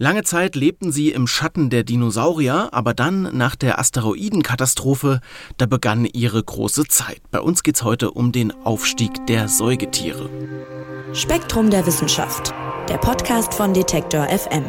Lange 0.00 0.22
Zeit 0.22 0.54
lebten 0.54 0.92
sie 0.92 1.10
im 1.10 1.26
Schatten 1.26 1.70
der 1.70 1.82
Dinosaurier, 1.82 2.68
aber 2.70 2.94
dann 2.94 3.36
nach 3.36 3.56
der 3.56 3.80
Asteroidenkatastrophe, 3.80 5.20
da 5.56 5.66
begann 5.66 6.04
ihre 6.04 6.40
große 6.40 6.84
Zeit. 6.84 7.20
Bei 7.32 7.40
uns 7.40 7.64
geht's 7.64 7.82
heute 7.82 8.12
um 8.12 8.30
den 8.30 8.52
Aufstieg 8.64 9.26
der 9.26 9.48
Säugetiere. 9.48 10.30
Spektrum 11.12 11.70
der 11.70 11.84
Wissenschaft, 11.84 12.54
der 12.88 12.98
Podcast 12.98 13.52
von 13.52 13.74
Detektor 13.74 14.28
FM. 14.28 14.66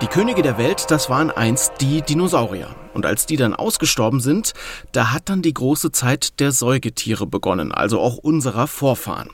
Die 0.00 0.06
Könige 0.06 0.42
der 0.42 0.58
Welt, 0.58 0.92
das 0.92 1.10
waren 1.10 1.32
einst 1.32 1.72
die 1.80 2.02
Dinosaurier. 2.02 2.68
Und 2.94 3.04
als 3.04 3.26
die 3.26 3.36
dann 3.36 3.52
ausgestorben 3.52 4.20
sind, 4.20 4.54
da 4.92 5.12
hat 5.12 5.28
dann 5.28 5.42
die 5.42 5.52
große 5.52 5.90
Zeit 5.90 6.38
der 6.38 6.52
Säugetiere 6.52 7.26
begonnen, 7.26 7.72
also 7.72 7.98
auch 7.98 8.16
unserer 8.16 8.68
Vorfahren. 8.68 9.30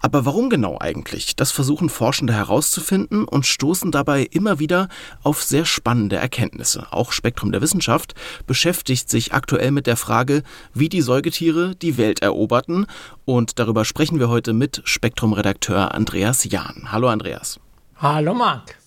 Aber 0.00 0.24
warum 0.24 0.48
genau 0.48 0.78
eigentlich? 0.80 1.36
Das 1.36 1.52
versuchen 1.52 1.90
Forschende 1.90 2.32
herauszufinden 2.32 3.24
und 3.24 3.44
stoßen 3.44 3.90
dabei 3.90 4.22
immer 4.22 4.58
wieder 4.58 4.88
auf 5.22 5.42
sehr 5.42 5.66
spannende 5.66 6.16
Erkenntnisse. 6.16 6.86
Auch 6.92 7.12
Spektrum 7.12 7.52
der 7.52 7.60
Wissenschaft 7.60 8.14
beschäftigt 8.46 9.10
sich 9.10 9.34
aktuell 9.34 9.70
mit 9.70 9.86
der 9.86 9.98
Frage, 9.98 10.44
wie 10.72 10.88
die 10.88 11.02
Säugetiere 11.02 11.76
die 11.76 11.98
Welt 11.98 12.22
eroberten. 12.22 12.86
Und 13.26 13.58
darüber 13.58 13.84
sprechen 13.84 14.18
wir 14.18 14.30
heute 14.30 14.54
mit 14.54 14.80
Spektrum-Redakteur 14.84 15.94
Andreas 15.94 16.44
Jahn. 16.44 16.88
Hallo 16.90 17.08
Andreas. 17.08 17.60
Hallo 17.96 18.32
Marc. 18.32 18.85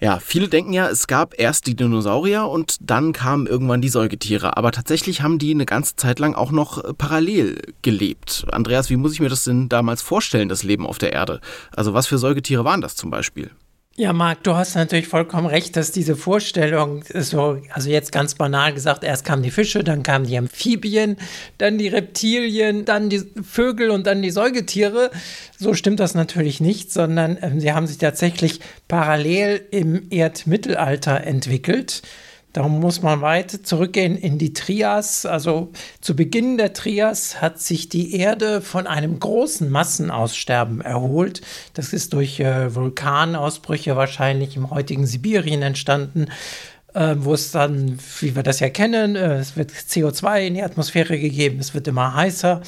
Ja, 0.00 0.20
viele 0.20 0.48
denken 0.48 0.72
ja, 0.72 0.88
es 0.88 1.08
gab 1.08 1.38
erst 1.38 1.66
die 1.66 1.74
Dinosaurier 1.74 2.46
und 2.46 2.76
dann 2.80 3.12
kamen 3.12 3.48
irgendwann 3.48 3.80
die 3.80 3.88
Säugetiere. 3.88 4.56
Aber 4.56 4.70
tatsächlich 4.70 5.22
haben 5.22 5.38
die 5.38 5.50
eine 5.50 5.66
ganze 5.66 5.96
Zeit 5.96 6.20
lang 6.20 6.34
auch 6.34 6.52
noch 6.52 6.84
äh, 6.84 6.94
parallel 6.94 7.60
gelebt. 7.82 8.46
Andreas, 8.52 8.90
wie 8.90 8.96
muss 8.96 9.12
ich 9.12 9.20
mir 9.20 9.28
das 9.28 9.44
denn 9.44 9.68
damals 9.68 10.00
vorstellen, 10.02 10.48
das 10.48 10.62
Leben 10.62 10.86
auf 10.86 10.98
der 10.98 11.12
Erde? 11.12 11.40
Also 11.74 11.94
was 11.94 12.06
für 12.06 12.18
Säugetiere 12.18 12.64
waren 12.64 12.80
das 12.80 12.94
zum 12.94 13.10
Beispiel? 13.10 13.50
Ja, 14.00 14.12
Marc, 14.12 14.44
du 14.44 14.54
hast 14.54 14.76
natürlich 14.76 15.08
vollkommen 15.08 15.48
recht, 15.48 15.74
dass 15.74 15.90
diese 15.90 16.14
Vorstellung 16.14 17.02
so, 17.12 17.60
also 17.72 17.90
jetzt 17.90 18.12
ganz 18.12 18.36
banal 18.36 18.72
gesagt, 18.72 19.02
erst 19.02 19.24
kamen 19.24 19.42
die 19.42 19.50
Fische, 19.50 19.82
dann 19.82 20.04
kamen 20.04 20.24
die 20.24 20.38
Amphibien, 20.38 21.16
dann 21.58 21.78
die 21.78 21.88
Reptilien, 21.88 22.84
dann 22.84 23.10
die 23.10 23.24
Vögel 23.42 23.90
und 23.90 24.06
dann 24.06 24.22
die 24.22 24.30
Säugetiere. 24.30 25.10
So 25.58 25.74
stimmt 25.74 25.98
das 25.98 26.14
natürlich 26.14 26.60
nicht, 26.60 26.92
sondern 26.92 27.38
äh, 27.38 27.58
sie 27.58 27.72
haben 27.72 27.88
sich 27.88 27.98
tatsächlich 27.98 28.60
parallel 28.86 29.66
im 29.72 30.06
Erdmittelalter 30.10 31.24
entwickelt. 31.24 32.02
Darum 32.52 32.80
muss 32.80 33.02
man 33.02 33.20
weit 33.20 33.50
zurückgehen 33.50 34.16
in 34.16 34.38
die 34.38 34.52
Trias. 34.52 35.26
Also 35.26 35.70
zu 36.00 36.16
Beginn 36.16 36.56
der 36.56 36.72
Trias 36.72 37.40
hat 37.40 37.60
sich 37.60 37.88
die 37.88 38.16
Erde 38.16 38.62
von 38.62 38.86
einem 38.86 39.20
großen 39.20 39.70
Massenaussterben 39.70 40.80
erholt. 40.80 41.42
Das 41.74 41.92
ist 41.92 42.14
durch 42.14 42.40
äh, 42.40 42.74
Vulkanausbrüche 42.74 43.96
wahrscheinlich 43.96 44.56
im 44.56 44.70
heutigen 44.70 45.06
Sibirien 45.06 45.62
entstanden. 45.62 46.28
Äh, 46.94 47.16
wo 47.18 47.34
es 47.34 47.52
dann, 47.52 47.98
wie 48.20 48.34
wir 48.34 48.42
das 48.42 48.60
ja 48.60 48.70
kennen, 48.70 49.14
äh, 49.14 49.36
es 49.36 49.56
wird 49.56 49.70
CO2 49.70 50.46
in 50.46 50.54
die 50.54 50.62
Atmosphäre 50.62 51.18
gegeben, 51.18 51.58
es 51.60 51.74
wird 51.74 51.86
immer 51.86 52.14
heißer. 52.14 52.62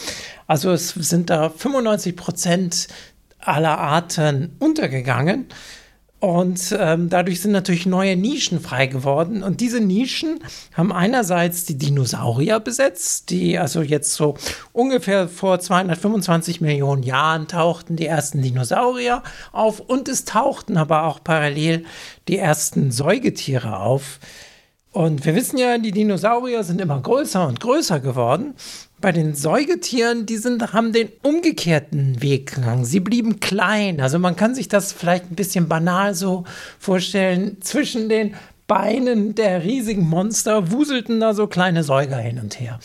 Also 0.46 0.72
es 0.72 0.90
sind 0.90 1.30
da 1.30 1.48
95 1.48 2.16
Prozent 2.16 2.88
aller 3.38 3.78
Arten 3.78 4.54
untergegangen. 4.58 5.46
Und 6.20 6.76
ähm, 6.78 7.08
dadurch 7.08 7.40
sind 7.40 7.52
natürlich 7.52 7.86
neue 7.86 8.14
Nischen 8.14 8.60
frei 8.60 8.86
geworden. 8.86 9.42
Und 9.42 9.62
diese 9.62 9.80
Nischen 9.80 10.40
haben 10.74 10.92
einerseits 10.92 11.64
die 11.64 11.78
Dinosaurier 11.78 12.60
besetzt, 12.60 13.30
die 13.30 13.58
also 13.58 13.80
jetzt 13.80 14.12
so 14.12 14.36
ungefähr 14.72 15.28
vor 15.28 15.58
225 15.58 16.60
Millionen 16.60 17.02
Jahren 17.02 17.48
tauchten 17.48 17.96
die 17.96 18.06
ersten 18.06 18.42
Dinosaurier 18.42 19.22
auf 19.52 19.80
und 19.80 20.08
es 20.08 20.26
tauchten 20.26 20.76
aber 20.76 21.04
auch 21.04 21.24
parallel 21.24 21.86
die 22.28 22.36
ersten 22.36 22.92
Säugetiere 22.92 23.78
auf. 23.78 24.20
Und 24.92 25.24
wir 25.24 25.34
wissen 25.34 25.56
ja, 25.58 25.78
die 25.78 25.92
Dinosaurier 25.92 26.64
sind 26.64 26.80
immer 26.80 27.00
größer 27.00 27.46
und 27.46 27.60
größer 27.60 28.00
geworden 28.00 28.54
bei 29.00 29.12
den 29.12 29.34
Säugetieren, 29.34 30.26
die 30.26 30.36
sind, 30.36 30.72
haben 30.72 30.92
den 30.92 31.10
umgekehrten 31.22 32.20
Weg 32.20 32.54
gegangen. 32.54 32.84
Sie 32.84 33.00
blieben 33.00 33.40
klein. 33.40 34.00
Also 34.00 34.18
man 34.18 34.36
kann 34.36 34.54
sich 34.54 34.68
das 34.68 34.92
vielleicht 34.92 35.30
ein 35.30 35.36
bisschen 35.36 35.68
banal 35.68 36.14
so 36.14 36.44
vorstellen. 36.78 37.58
Zwischen 37.60 38.08
den 38.08 38.34
Beinen 38.66 39.34
der 39.34 39.64
riesigen 39.64 40.06
Monster 40.06 40.70
wuselten 40.70 41.20
da 41.20 41.34
so 41.34 41.46
kleine 41.46 41.82
Säuger 41.82 42.18
hin 42.18 42.38
und 42.38 42.60
her. 42.60 42.78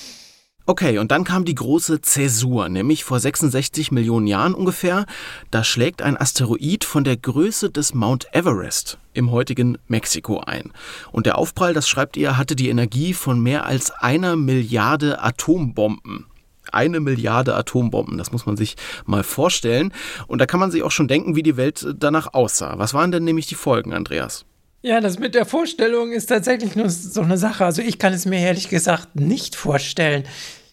Okay, 0.67 0.97
und 0.97 1.11
dann 1.11 1.23
kam 1.23 1.45
die 1.45 1.53
große 1.53 2.01
Zäsur, 2.01 2.69
nämlich 2.69 3.03
vor 3.03 3.19
66 3.19 3.91
Millionen 3.91 4.25
Jahren 4.25 4.55
ungefähr. 4.55 5.05
Da 5.51 5.63
schlägt 5.63 6.01
ein 6.01 6.17
Asteroid 6.17 6.83
von 6.83 7.03
der 7.03 7.17
Größe 7.17 7.69
des 7.69 7.93
Mount 7.93 8.27
Everest 8.33 8.97
im 9.13 9.29
heutigen 9.29 9.77
Mexiko 9.87 10.39
ein. 10.39 10.73
Und 11.11 11.27
der 11.27 11.37
Aufprall, 11.37 11.75
das 11.75 11.87
schreibt 11.87 12.17
ihr, 12.17 12.35
hatte 12.37 12.55
die 12.55 12.69
Energie 12.69 13.13
von 13.13 13.39
mehr 13.39 13.67
als 13.67 13.91
einer 13.91 14.35
Milliarde 14.35 15.21
Atombomben 15.21 16.25
eine 16.71 16.99
Milliarde 16.99 17.55
Atombomben. 17.55 18.17
Das 18.17 18.31
muss 18.31 18.47
man 18.47 18.57
sich 18.57 18.75
mal 19.05 19.23
vorstellen. 19.23 19.93
Und 20.25 20.39
da 20.39 20.47
kann 20.47 20.59
man 20.59 20.71
sich 20.71 20.81
auch 20.81 20.91
schon 20.91 21.07
denken, 21.07 21.35
wie 21.35 21.43
die 21.43 21.57
Welt 21.57 21.87
danach 21.95 22.33
aussah. 22.33 22.77
Was 22.79 22.93
waren 22.93 23.11
denn 23.11 23.23
nämlich 23.23 23.45
die 23.45 23.55
Folgen, 23.55 23.93
Andreas? 23.93 24.45
Ja, 24.85 25.01
das 25.01 25.17
mit 25.17 25.33
der 25.33 25.47
Vorstellung 25.47 26.11
ist 26.11 26.27
tatsächlich 26.27 26.75
nur 26.75 26.91
so 26.91 27.21
eine 27.21 27.39
Sache. 27.39 27.65
Also 27.65 27.81
ich 27.81 27.97
kann 27.97 28.13
es 28.13 28.27
mir 28.27 28.37
ehrlich 28.37 28.69
gesagt 28.69 29.15
nicht 29.15 29.55
vorstellen, 29.55 30.25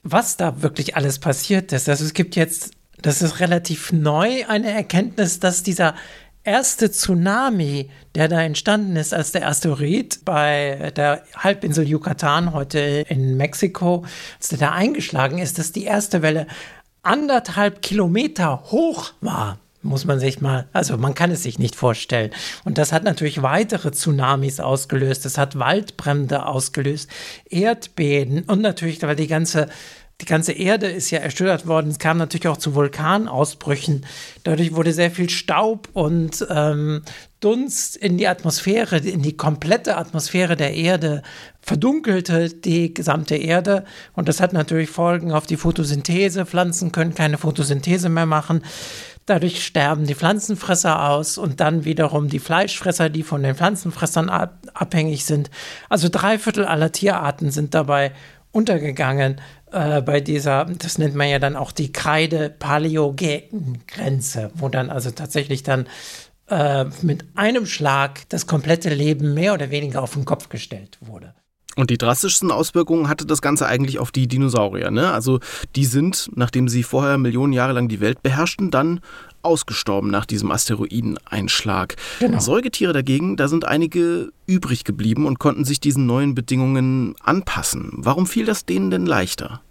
was 0.03 0.37
da 0.37 0.61
wirklich 0.61 0.97
alles 0.97 1.19
passiert 1.19 1.73
ist. 1.73 1.89
Also 1.89 2.05
es 2.05 2.13
gibt 2.13 2.37
jetzt, 2.37 2.73
das 3.01 3.23
ist 3.23 3.41
relativ 3.41 3.91
neu, 3.91 4.45
eine 4.47 4.71
Erkenntnis, 4.71 5.41
dass 5.41 5.63
dieser 5.63 5.95
erste 6.45 6.91
Tsunami, 6.91 7.89
der 8.15 8.29
da 8.29 8.43
entstanden 8.43 8.97
ist, 8.97 9.15
als 9.15 9.33
der 9.33 9.49
Asteroid 9.49 10.27
bei 10.27 10.93
der 10.95 11.23
Halbinsel 11.35 11.89
Yucatan 11.89 12.53
heute 12.53 13.07
in 13.09 13.39
Mexiko, 13.39 14.05
als 14.37 14.49
der 14.49 14.59
da 14.59 14.73
eingeschlagen 14.73 15.39
ist, 15.39 15.59
dass 15.59 15.73
die 15.73 15.85
erste 15.85 16.21
Welle 16.21 16.47
anderthalb 17.03 17.81
Kilometer 17.81 18.65
hoch 18.65 19.15
war 19.23 19.59
muss 19.83 20.05
man 20.05 20.19
sich 20.19 20.41
mal, 20.41 20.69
also 20.73 20.97
man 20.97 21.15
kann 21.15 21.31
es 21.31 21.43
sich 21.43 21.59
nicht 21.59 21.77
vorstellen. 21.77 22.31
Und 22.65 22.79
das 22.79 22.93
hat 22.93 23.05
natürlich 23.05 23.43
weitere 23.43 23.93
Tsunamis 23.93 24.61
ausgelöst, 24.61 25.27
es 25.27 25.39
hat 25.39 25.59
Waldbrände 25.59 26.47
ausgelöst, 26.47 27.11
Erdbeben 27.49 28.45
und 28.45 28.61
natürlich, 28.61 29.03
weil 29.03 29.17
die 29.17 29.27
ganze 29.27 29.69
die 30.23 30.27
ganze 30.27 30.53
Erde 30.53 30.87
ist 30.87 31.11
ja 31.11 31.19
erschüttert 31.19 31.67
worden. 31.67 31.91
Es 31.91 31.99
kam 31.99 32.17
natürlich 32.17 32.47
auch 32.47 32.57
zu 32.57 32.77
Vulkanausbrüchen. 32.77 34.07
Dadurch 34.45 34.73
wurde 34.73 34.93
sehr 34.93 35.11
viel 35.11 35.29
Staub 35.29 35.89
und 35.95 36.47
ähm, 36.49 37.03
Dunst 37.41 37.97
in 37.97 38.19
die 38.19 38.29
Atmosphäre, 38.29 38.99
in 38.99 39.23
die 39.23 39.37
komplette 39.37 39.97
Atmosphäre 39.97 40.57
der 40.57 40.75
Erde, 40.75 41.23
verdunkelte 41.61 42.51
die 42.51 42.95
gesamte 42.95 43.35
Erde. 43.35 43.85
Und 44.15 44.29
das 44.29 44.41
hat 44.41 44.53
natürlich 44.53 44.91
Folgen 44.91 45.33
auf 45.33 45.47
die 45.47 45.57
Photosynthese. 45.57 46.47
Pflanzen 46.47 46.93
können 46.93 47.17
keine 47.17 47.37
Photosynthese 47.37 48.09
mehr 48.09 48.27
machen. 48.27 48.63
Dadurch 49.27 49.65
sterben 49.65 50.07
die 50.07 50.15
Pflanzenfresser 50.15 51.11
aus 51.11 51.39
und 51.39 51.61
dann 51.61 51.85
wiederum 51.85 52.29
die 52.29 52.41
Fleischfresser, 52.41 53.09
die 53.09 53.23
von 53.23 53.43
den 53.43 53.55
Pflanzenfressern 53.55 54.29
ab 54.29 54.59
abhängig 54.75 55.25
sind. 55.25 55.51
Also 55.89 56.09
drei 56.11 56.39
Viertel 56.39 56.65
aller 56.65 56.93
Tierarten 56.93 57.51
sind 57.51 57.75
dabei 57.75 58.13
untergegangen 58.51 59.41
äh, 59.71 60.03
bei 60.03 60.21
dieser, 60.21 60.67
das 60.67 60.99
nennt 60.99 61.15
man 61.15 61.29
ja 61.29 61.39
dann 61.39 61.57
auch 61.57 61.73
die 61.73 61.93
Kreide-Paläogen-Grenze, 61.93 64.51
wo 64.55 64.69
dann 64.69 64.91
also 64.91 65.11
tatsächlich 65.11 65.63
dann 65.63 65.87
äh, 66.49 66.85
mit 67.03 67.25
einem 67.35 67.67
Schlag 67.67 68.29
das 68.29 68.47
komplette 68.47 68.91
Leben 68.91 69.35
mehr 69.35 69.55
oder 69.55 69.71
weniger 69.71 70.03
auf 70.03 70.15
den 70.15 70.25
Kopf 70.25 70.49
gestellt 70.49 70.99
wurde. 71.01 71.35
Und 71.77 71.91
die 71.91 71.99
drastischsten 71.99 72.51
Auswirkungen 72.51 73.09
hatte 73.09 73.25
das 73.27 73.41
Ganze 73.41 73.67
eigentlich 73.67 73.99
auf 73.99 74.11
die 74.11 74.29
Dinosaurier. 74.29 74.91
Ne? 74.91 75.11
Also 75.13 75.41
die 75.75 75.87
sind, 75.87 76.31
nachdem 76.35 76.69
sie 76.69 76.83
vorher 76.83 77.17
Millionen 77.17 77.53
Jahre 77.53 77.73
lang 77.73 77.89
die 77.89 78.01
Welt 78.01 78.23
beherrschten, 78.23 78.71
dann 78.71 79.01
ausgestorben 79.43 80.11
nach 80.11 80.27
diesem 80.27 80.51
Asteroideneinschlag. 80.51 81.97
Genau. 82.21 82.39
Säugetiere 82.39 82.93
dagegen, 82.93 83.37
da 83.37 83.49
sind 83.49 83.65
einige 83.65 84.33
übrig 84.47 84.85
geblieben 84.85 85.27
und 85.27 85.39
konnten 85.39 85.65
sich 85.65 85.81
diesen 85.81 86.07
neuen 86.07 86.35
Bedingungen 86.35 87.15
anpassen. 87.23 87.91
Warum 87.95 88.27
fiel 88.27 88.45
das 88.45 88.67
denen 88.67 88.91
denn 88.91 89.07
leichter? 89.07 89.63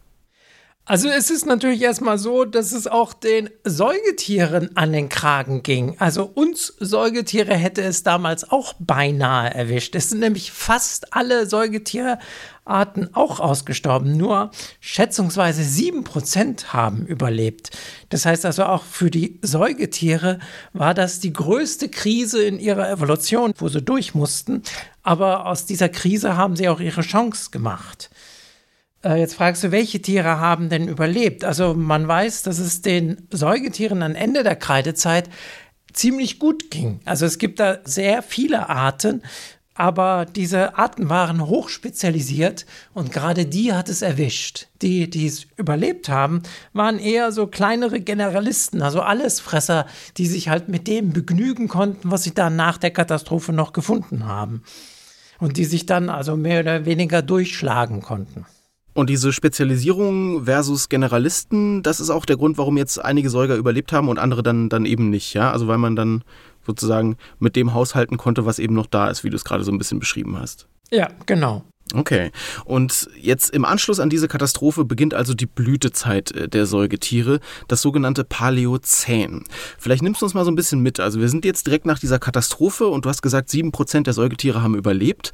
Also 0.92 1.08
es 1.08 1.30
ist 1.30 1.46
natürlich 1.46 1.82
erstmal 1.82 2.18
so, 2.18 2.44
dass 2.44 2.74
es 2.74 2.86
auch 2.86 3.14
den 3.14 3.50
Säugetieren 3.64 4.76
an 4.76 4.92
den 4.92 5.08
Kragen 5.08 5.64
ging. 5.64 5.96
Also 6.00 6.26
uns 6.26 6.74
Säugetiere 6.82 7.56
hätte 7.56 7.82
es 7.82 8.04
damals 8.04 8.52
auch 8.52 8.74
beinahe 8.78 9.56
erwischt. 9.56 9.96
Es 9.96 10.10
sind 10.10 10.20
nämlich 10.20 10.52
fast 10.52 11.14
alle 11.14 11.48
Säugetierarten 11.48 13.16
auch 13.16 13.40
ausgestorben. 13.40 14.18
Nur 14.18 14.52
schätzungsweise 14.82 15.64
sieben 15.64 16.04
Prozent 16.04 16.74
haben 16.74 17.06
überlebt. 17.06 17.70
Das 18.10 18.26
heißt 18.26 18.46
also 18.46 18.66
auch 18.66 18.84
für 18.84 19.10
die 19.10 19.40
Säugetiere 19.42 20.40
war 20.74 20.94
das 20.94 21.22
die 21.22 21.32
größte 21.32 21.88
Krise 21.88 22.44
in 22.44 22.60
ihrer 22.60 22.92
Evolution, 22.92 23.54
wo 23.60 23.70
sie 23.70 23.82
durch 23.82 24.14
mussten. 24.14 24.62
Aber 25.04 25.46
aus 25.46 25.66
dieser 25.66 25.88
Krise 25.88 26.36
haben 26.36 26.58
sie 26.58 26.68
auch 26.68 26.82
ihre 26.82 27.00
Chance 27.00 27.50
gemacht. 27.50 28.10
Äh, 29.04 29.20
jetzt 29.20 29.36
fragst 29.36 29.64
du, 29.64 29.72
welche 29.72 30.02
Tiere 30.02 30.40
haben 30.40 30.70
denn 30.70 30.88
überlebt? 30.88 31.44
Also 31.44 31.74
man 31.74 32.08
weiß, 32.08 32.44
dass 32.44 32.60
es 32.60 32.82
den 32.82 33.28
Säugetieren 33.32 34.04
am 34.04 34.16
Ende 34.16 34.44
der 34.44 34.56
Kreidezeit 34.56 35.30
ziemlich 35.94 36.40
gut 36.40 36.72
ging. 36.72 37.00
Also 37.06 37.26
es 37.26 37.38
gibt 37.38 37.60
da 37.60 37.80
sehr 37.84 38.22
viele 38.22 38.70
Arten, 38.70 39.24
aber 39.74 40.26
diese 40.26 40.78
Arten 40.78 41.10
waren 41.10 41.48
hochspezialisiert 41.48 42.66
und 42.94 43.12
gerade 43.12 43.46
die 43.46 43.74
hat 43.74 43.90
es 43.90 44.02
erwischt. 44.02 44.68
Die, 44.82 45.10
die 45.10 45.26
es 45.26 45.48
überlebt 45.58 46.08
haben, 46.08 46.44
waren 46.74 47.00
eher 47.00 47.32
so 47.32 47.48
kleinere 47.48 48.00
Generalisten, 48.00 48.82
also 48.82 49.02
Allesfresser, 49.02 49.88
die 50.18 50.28
sich 50.28 50.50
halt 50.50 50.70
mit 50.70 50.88
dem 50.88 51.14
begnügen 51.14 51.68
konnten, 51.68 52.12
was 52.12 52.24
sie 52.24 52.34
dann 52.34 52.56
nach 52.56 52.78
der 52.78 52.92
Katastrophe 52.92 53.54
noch 53.54 53.74
gefunden 53.74 54.28
haben. 54.28 54.64
Und 55.40 55.58
die 55.58 55.66
sich 55.66 55.88
dann 55.88 56.10
also 56.10 56.38
mehr 56.38 56.60
oder 56.60 56.86
weniger 56.86 57.24
durchschlagen 57.24 58.02
konnten. 58.02 58.46
Und 58.94 59.10
diese 59.10 59.32
Spezialisierung 59.32 60.46
versus 60.46 60.90
Generalisten, 60.90 61.82
das 61.82 62.00
ist 62.00 62.10
auch 62.10 62.26
der 62.26 62.38
Grund, 62.38 62.58
warum 62.58 62.78
jetzt 62.78 63.04
einige 63.04 63.30
Säuger 63.30 63.56
überlebt 63.56 63.94
haben 63.94 64.10
und 64.10 64.20
andere 64.20 64.44
dann, 64.44 64.68
dann 64.68 64.86
eben 64.86 65.10
nicht, 65.10 65.34
ja? 65.34 65.52
Also 65.52 65.68
weil 65.68 65.78
man 65.78 65.96
dann 65.96 66.24
sozusagen 66.66 67.16
mit 67.40 67.56
dem 67.56 67.74
haushalten 67.74 68.18
konnte, 68.18 68.46
was 68.46 68.60
eben 68.60 68.76
noch 68.76 68.86
da 68.88 69.10
ist, 69.10 69.24
wie 69.24 69.30
du 69.30 69.36
es 69.36 69.46
gerade 69.46 69.64
so 69.64 69.72
ein 69.72 69.78
bisschen 69.78 70.00
beschrieben 70.00 70.38
hast. 70.38 70.68
Ja, 70.92 71.10
genau. 71.26 71.64
Okay. 71.94 72.32
Und 72.66 73.10
jetzt 73.20 73.50
im 73.50 73.66
Anschluss 73.66 74.00
an 74.00 74.10
diese 74.10 74.28
Katastrophe 74.28 74.86
beginnt 74.86 75.14
also 75.14 75.34
die 75.34 75.46
Blütezeit 75.46 76.32
äh, 76.32 76.48
der 76.48 76.66
Säugetiere, 76.66 77.40
das 77.68 77.82
sogenannte 77.82 78.24
Paläozän. 78.24 79.44
Vielleicht 79.78 80.04
nimmst 80.04 80.22
du 80.22 80.26
uns 80.26 80.34
mal 80.34 80.46
so 80.46 80.52
ein 80.52 80.56
bisschen 80.56 80.82
mit. 80.82 81.00
Also 81.00 81.20
wir 81.20 81.30
sind 81.30 81.46
jetzt 81.46 81.68
direkt 81.68 81.86
nach 81.86 82.00
dieser 82.00 82.20
Katastrophe 82.20 82.88
und 82.88 83.06
du 83.06 83.10
hast 83.10 83.22
gesagt, 83.22 83.50
sieben 83.50 83.72
Prozent 83.72 84.08
der 84.08 84.14
Säugetiere 84.14 84.62
haben 84.62 84.76
überlebt. 84.76 85.32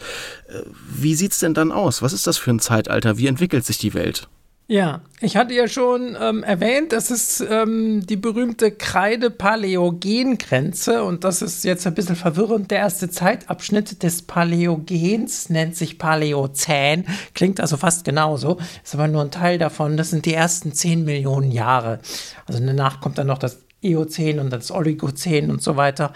Äh, 0.47 0.61
wie 0.89 1.15
sieht 1.15 1.33
es 1.33 1.39
denn 1.39 1.53
dann 1.53 1.71
aus? 1.71 2.01
Was 2.01 2.13
ist 2.13 2.27
das 2.27 2.37
für 2.37 2.51
ein 2.51 2.59
Zeitalter? 2.59 3.17
Wie 3.17 3.27
entwickelt 3.27 3.65
sich 3.65 3.77
die 3.77 3.93
Welt? 3.93 4.27
Ja, 4.69 4.99
ich 5.21 5.37
hatte 5.37 5.53
ja 5.53 5.69
schon 5.69 6.17
ähm, 6.19 6.43
erwähnt, 6.43 6.91
das 6.91 7.09
ist 7.09 7.39
ähm, 7.39 8.05
die 8.05 8.17
berühmte 8.17 8.71
Kreide-Paläogen-Grenze 8.71 11.05
und 11.05 11.23
das 11.23 11.41
ist 11.41 11.63
jetzt 11.63 11.87
ein 11.87 11.93
bisschen 11.93 12.17
verwirrend. 12.17 12.69
Der 12.69 12.79
erste 12.79 13.09
Zeitabschnitt 13.09 14.03
des 14.03 14.23
Paläogens 14.23 15.49
nennt 15.49 15.77
sich 15.77 15.97
Paläozän, 15.97 17.05
klingt 17.33 17.61
also 17.61 17.77
fast 17.77 18.03
genauso, 18.03 18.57
ist 18.83 18.93
aber 18.93 19.07
nur 19.07 19.21
ein 19.21 19.31
Teil 19.31 19.57
davon. 19.57 19.95
Das 19.95 20.09
sind 20.09 20.25
die 20.25 20.33
ersten 20.33 20.73
10 20.73 21.05
Millionen 21.05 21.53
Jahre. 21.53 21.99
Also 22.45 22.59
danach 22.59 22.99
kommt 22.99 23.19
dann 23.19 23.27
noch 23.27 23.37
das 23.37 23.59
Eozän 23.81 24.39
und 24.39 24.49
das 24.49 24.69
Oligozän 24.69 25.49
und 25.49 25.63
so 25.63 25.77
weiter 25.77 26.11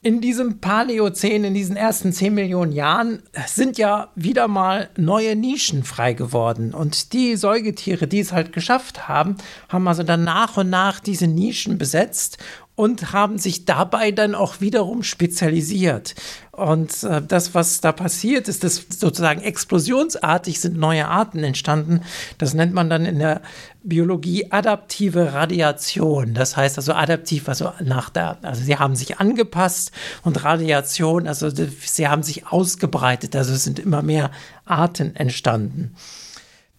in 0.00 0.20
diesem 0.20 0.60
Paläozän, 0.60 1.42
in 1.44 1.54
diesen 1.54 1.76
ersten 1.76 2.12
10 2.12 2.32
Millionen 2.32 2.72
Jahren, 2.72 3.22
sind 3.46 3.78
ja 3.78 4.10
wieder 4.14 4.46
mal 4.46 4.90
neue 4.96 5.34
Nischen 5.34 5.82
frei 5.82 6.12
geworden. 6.12 6.72
Und 6.72 7.12
die 7.12 7.36
Säugetiere, 7.36 8.06
die 8.06 8.20
es 8.20 8.32
halt 8.32 8.52
geschafft 8.52 9.08
haben, 9.08 9.36
haben 9.68 9.88
also 9.88 10.04
dann 10.04 10.22
nach 10.22 10.56
und 10.56 10.70
nach 10.70 11.00
diese 11.00 11.26
Nischen 11.26 11.78
besetzt 11.78 12.38
und 12.78 13.12
haben 13.12 13.38
sich 13.38 13.64
dabei 13.64 14.12
dann 14.12 14.36
auch 14.36 14.60
wiederum 14.60 15.02
spezialisiert. 15.02 16.14
Und 16.52 17.02
äh, 17.02 17.20
das, 17.20 17.52
was 17.52 17.80
da 17.80 17.90
passiert, 17.90 18.46
ist, 18.46 18.62
dass 18.62 18.86
sozusagen 18.88 19.40
explosionsartig 19.40 20.60
sind 20.60 20.76
neue 20.76 21.08
Arten 21.08 21.42
entstanden. 21.42 22.02
Das 22.38 22.54
nennt 22.54 22.74
man 22.74 22.88
dann 22.88 23.04
in 23.04 23.18
der 23.18 23.42
Biologie 23.82 24.52
adaptive 24.52 25.32
Radiation. 25.32 26.34
Das 26.34 26.56
heißt 26.56 26.78
also 26.78 26.92
adaptiv, 26.92 27.48
also 27.48 27.72
nach 27.82 28.10
der, 28.10 28.38
also 28.42 28.62
sie 28.62 28.76
haben 28.76 28.94
sich 28.94 29.18
angepasst 29.18 29.90
und 30.22 30.44
Radiation, 30.44 31.26
also 31.26 31.50
sie 31.50 32.06
haben 32.06 32.22
sich 32.22 32.46
ausgebreitet. 32.46 33.34
Also 33.34 33.54
es 33.54 33.64
sind 33.64 33.80
immer 33.80 34.02
mehr 34.02 34.30
Arten 34.64 35.16
entstanden. 35.16 35.96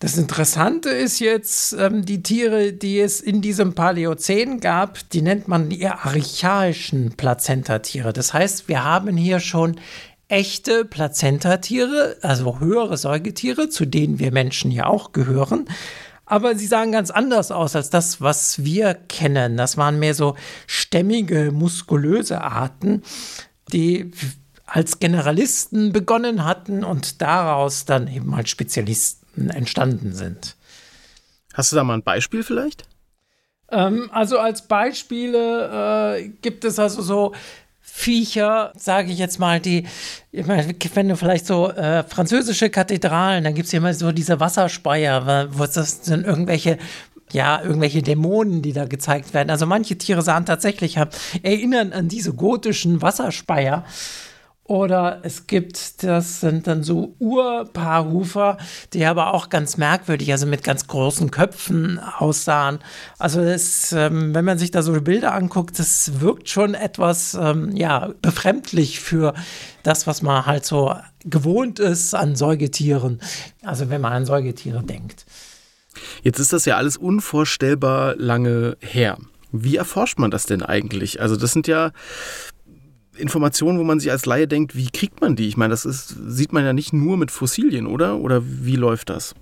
Das 0.02 0.18
Interessante 0.18 0.90
ist 0.92 1.20
jetzt, 1.20 1.74
ähm, 1.74 2.06
die 2.06 2.24
Tiere, 2.24 2.72
die 2.72 3.02
es 3.02 3.20
in 3.20 3.42
diesem 3.42 3.76
Paläozän 3.76 4.62
gab, 4.62 4.98
die 5.10 5.22
nennt 5.22 5.50
man 5.50 5.68
die 5.68 5.86
archaischen 5.86 7.18
Plazentatiere. 7.18 8.14
Das 8.14 8.34
heißt, 8.34 8.70
wir 8.70 8.86
haben 8.86 9.18
hier 9.18 9.42
schon 9.42 9.76
echte 10.30 10.86
Plazentatiere, 10.86 12.16
also 12.22 12.62
höhere 12.62 12.96
Säugetiere, 12.96 13.68
zu 13.68 13.86
denen 13.86 14.20
wir 14.20 14.32
Menschen 14.32 14.72
ja 14.72 14.86
auch 14.86 15.12
gehören. 15.12 15.66
Aber 16.26 16.56
sie 16.56 16.68
sahen 16.68 16.94
ganz 16.94 17.12
anders 17.12 17.52
aus 17.52 17.76
als 17.76 17.90
das, 17.90 18.22
was 18.22 18.64
wir 18.64 18.94
kennen. 18.94 19.58
Das 19.58 19.76
waren 19.76 20.00
mehr 20.00 20.14
so 20.14 20.36
stämmige, 20.66 21.52
muskulöse 21.52 22.40
Arten, 22.40 23.04
die 23.74 24.12
als 24.66 25.00
Generalisten 25.00 25.92
begonnen 25.92 26.46
hatten 26.46 26.86
und 26.86 27.22
daraus 27.22 27.84
dann 27.84 28.08
eben 28.08 28.34
als 28.34 28.50
Spezialisten 28.50 29.19
entstanden 29.48 30.14
sind. 30.14 30.56
Hast 31.54 31.72
du 31.72 31.76
da 31.76 31.84
mal 31.84 31.96
ein 31.96 32.04
Beispiel 32.04 32.44
vielleicht? 32.44 32.86
Ähm, 33.72 34.10
also 34.12 34.40
als 34.40 34.68
Beispiele 34.68 36.18
äh, 36.18 36.28
gibt 36.42 36.66
es 36.66 36.80
also 36.80 37.02
so 37.02 37.34
Viecher, 37.82 38.72
sage 38.78 39.12
ich 39.12 39.18
jetzt 39.18 39.40
mal, 39.40 39.60
die, 39.60 39.86
ich 40.32 40.46
meine, 40.46 40.74
wenn 40.94 41.10
du 41.10 41.16
vielleicht 41.16 41.46
so 41.46 41.70
äh, 41.70 42.04
französische 42.04 42.70
Kathedralen, 42.70 43.44
dann 43.44 43.56
gibt 43.56 43.66
es 43.66 43.72
ja 43.72 43.80
immer 43.80 43.94
so 43.94 44.12
diese 44.12 44.40
Wasserspeier, 44.40 45.50
wo 45.52 45.66
das 45.66 46.06
sind 46.06 46.26
irgendwelche 46.26 46.78
ja, 47.32 47.62
irgendwelche 47.62 48.02
Dämonen, 48.02 48.62
die 48.62 48.74
da 48.74 48.86
gezeigt 48.86 49.34
werden. 49.34 49.50
Also 49.50 49.66
manche 49.66 49.98
Tiere 49.98 50.22
sahen 50.22 50.46
tatsächlich, 50.46 50.98
erinnern 51.44 51.94
an 51.94 52.08
diese 52.08 52.34
gotischen 52.34 53.02
Wasserspeier. 53.02 53.86
Oder 54.70 55.22
es 55.24 55.48
gibt, 55.48 56.04
das 56.04 56.42
sind 56.42 56.68
dann 56.68 56.84
so 56.84 57.16
Urpaarhufer, 57.18 58.60
die 58.94 59.04
aber 59.04 59.34
auch 59.34 59.50
ganz 59.50 59.78
merkwürdig, 59.78 60.32
also 60.32 60.46
mit 60.46 60.64
ganz 60.64 60.86
großen 60.86 61.32
Köpfen 61.32 61.98
aussahen. 61.98 62.78
Also 63.18 63.44
das, 63.44 63.92
ähm, 63.94 64.36
wenn 64.36 64.46
man 64.46 64.60
sich 64.60 64.70
da 64.70 64.84
so 64.84 64.94
Bilder 65.02 65.34
anguckt, 65.34 65.80
das 65.80 66.22
wirkt 66.22 66.50
schon 66.50 66.76
etwas, 66.76 67.34
ähm, 67.34 67.76
ja, 67.76 68.14
befremdlich 68.22 69.00
für 69.00 69.34
das, 69.82 70.06
was 70.06 70.22
man 70.22 70.46
halt 70.46 70.66
so 70.66 70.94
gewohnt 71.26 71.80
ist 71.80 72.14
an 72.14 72.36
Säugetieren. 72.36 73.22
Also 73.64 73.90
wenn 73.90 74.02
man 74.02 74.14
an 74.14 74.28
Säugetiere 74.28 74.84
denkt. 74.84 75.26
Jetzt 76.22 76.38
ist 76.38 76.54
das 76.54 76.66
ja 76.66 76.78
alles 76.78 76.96
unvorstellbar 76.96 78.16
lange 78.18 78.78
her. 78.82 79.18
Wie 79.52 79.78
erforscht 79.78 80.20
man 80.20 80.30
das 80.30 80.46
denn 80.46 80.62
eigentlich? 80.62 81.22
Also 81.22 81.36
das 81.36 81.54
sind 81.54 81.66
ja 81.66 81.90
Informationen, 83.20 83.80
wo 83.80 83.84
man 83.84 84.00
sich 84.00 84.12
als 84.12 84.26
Laie 84.26 84.48
denkt, 84.48 84.76
wie 84.76 84.90
kriegt 84.90 85.22
man 85.22 85.36
die? 85.36 85.48
Ich 85.48 85.58
meine, 85.58 85.72
das 85.72 85.86
ist, 85.86 86.16
sieht 86.28 86.54
man 86.54 86.64
ja 86.66 86.74
nicht 86.74 86.94
nur 86.94 87.18
mit 87.18 87.32
Fossilien, 87.32 87.88
oder? 87.88 88.18
Oder 88.20 88.42
wie 88.44 88.76
läuft 88.76 89.10
das? 89.10 89.36